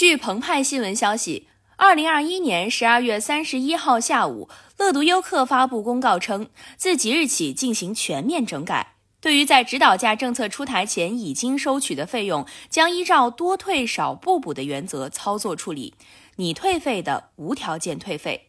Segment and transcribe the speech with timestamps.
[0.00, 6.48] 据澎湃新闻消息，二零二一年十二月三十一号下午，乐读优客发布公告称，
[6.78, 8.94] 自即日起进行全面整改。
[9.20, 15.92] 对于在指导价政策出台前已经收取的费用，将依照多退少不补的原则操作处理，
[16.36, 18.48] 你退费的无条件退费。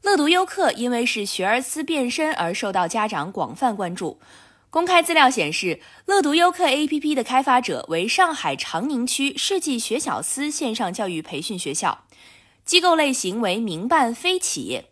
[0.00, 4.18] 乐读优客因为是学而思变身而受到家长广泛关注。
[4.74, 12.06] 公开资料显示，乐读优客 APP 的开发者为上海长宁区世纪学小思线上教育培训学校，
[12.64, 14.86] 机构类型为民办非企业。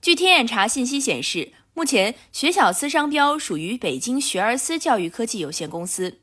[0.00, 6.20] 据天眼查信息显示，目前学小思商标属于北京学而思教育科技有限公司。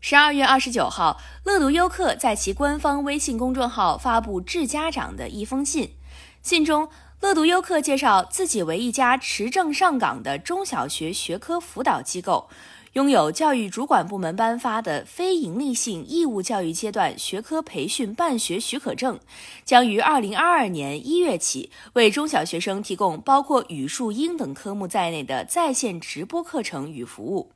[0.00, 5.96] 十二月二十九号，乐读优客在其官方微信公众号发布致家长的一封信，
[6.40, 6.88] 信中。
[7.24, 12.50] 乐读优客介绍自己为一家持证上岗的中小学学科辅导机构，
[12.92, 19.18] 拥有教育主管部门颁发的非营利性义务教育阶段学科培训办学许可证，
[19.64, 27.52] 将于二零二二年一月起为中小学生提供包括语数英等科目在内的在线直播课程与服务。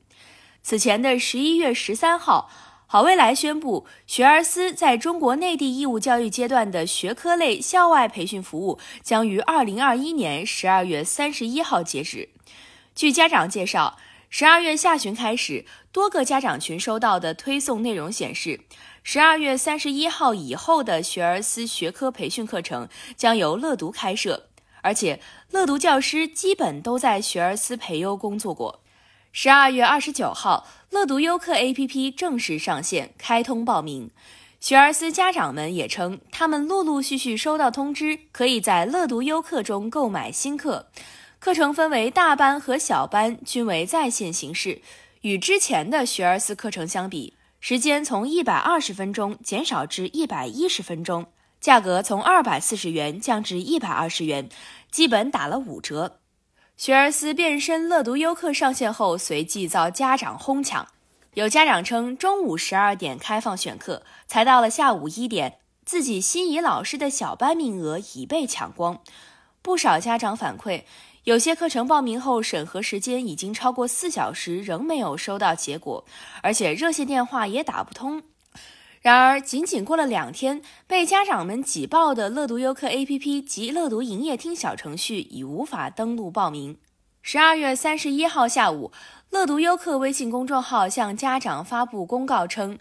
[0.63, 2.49] 此前的十一月十三号。
[2.91, 12.29] 好未来宣布，学而思在中国内地义务教育阶段的学科类校外培训服务将于二零二一年十二月三十一号截止。
[12.95, 13.99] 据家长介绍，
[14.31, 18.61] 十二月下旬开始，多个家长群收到的推送内容显示，
[19.03, 24.47] 十二月三十一号以后的学而思学科培训课程将由乐读开设，
[24.81, 28.81] 而且乐读教师基本都在学而思培优工作过。
[29.31, 34.09] 十二月二十九号，乐读优课 APP 正式上线，开通报名。
[34.59, 40.87] 学而思家长们也称，他们陆陆续续收到通知，可以在乐读优课中购买新课。
[41.37, 44.81] 课程分为大班和小班，均为在线形式。
[45.21, 51.27] 与之前的学而思课程相比，时间从一百二十分钟减少至一百一十分钟，
[51.61, 54.49] 价格从二百四十元降至一百二十元，
[54.89, 56.19] 基本打了五折。
[56.79, 60.87] 学而思变身乐读优课上线后，随即遭家长哄抢。
[61.33, 69.01] 有家长称，中午十二点开放选课，才到了下午一点，自己心仪老师的小班名额已被抢光。
[69.61, 70.83] 不少家长反馈，
[71.25, 76.05] 有些课程报名后审核时间已经超过四小时，仍没有收到结果，
[76.41, 78.23] 而且热线电话也打不通。
[79.01, 86.77] 然而，仅仅过了两天，被家长们挤爆的乐读优课 APP 及乐读营业厅小程序已无法登录报名。
[87.21, 88.91] 十二月三十一号下午，
[89.29, 92.77] 乐读优客微信公众号向家长发布公告称，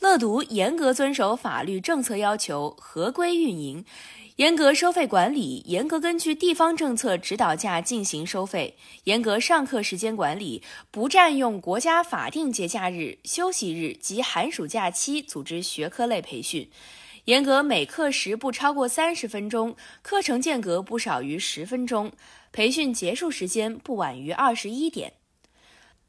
[0.00, 3.84] 乐读严格遵守法律政策要求，合规运营。
[4.36, 8.72] 严格收费管理，严格根据地方政策指导价进行收费；
[9.04, 16.66] 严格上课时间管理，不占用国家法定节假日、休息日及寒暑假期组织学科类培训；
[17.26, 22.10] 严格每课时不超过三十分钟，课程间隔不少于十分钟，
[22.52, 25.12] 培训结束时间不晚于二十一点。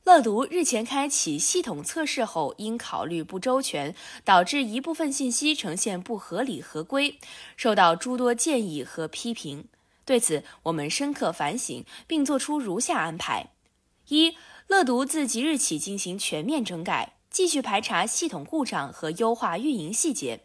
[0.06, 7.18] 乐读日前开启系统测试后，因考虑不周全，导致一部分信息呈现不合理合规，
[7.56, 9.66] 受到诸多建议和批评。
[10.04, 13.52] 对此，我们深刻反省，并作出如下安排：
[14.10, 14.36] 一、
[14.68, 20.42] 乐读自即日起进行全面整改，继续排查系统故障和优化运营细节，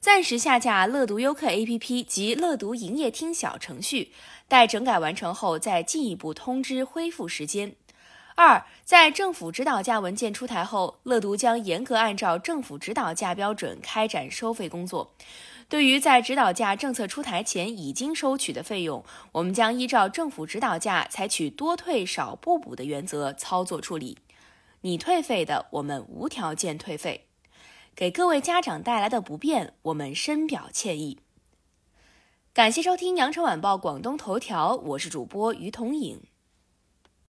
[0.00, 4.12] 暂时下架乐读优客 APP 及乐读营业厅小程序，
[4.48, 7.76] 待整改完成后再进一步通知恢复时间。
[8.34, 15.14] 二，在政府指导价文件出台后，乐读将严格按照政府指导价标准开展收费工作。
[15.68, 24.18] 对于在指导价政策出台前已经收取的费用，我们将依照政府指导价，采取多退少不补的原则操作处理。
[24.82, 27.28] 你退费的，我们无条件退费。
[27.94, 31.20] 给各位家长带来的不便，我们深表歉意。
[32.54, 36.20] 感谢收听羊城晚报广东头条，我是主播于彤颖。